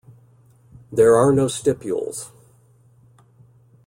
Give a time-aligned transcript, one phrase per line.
[0.91, 2.31] There are no stipules.